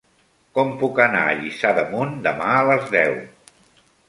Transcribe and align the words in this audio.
Com 0.57 0.71
puc 0.83 1.01
anar 1.05 1.21
a 1.27 1.35
Lliçà 1.41 1.75
d'Amunt 1.81 2.17
demà 2.29 2.49
a 2.55 2.65
les 2.71 2.89
deu? 2.97 3.15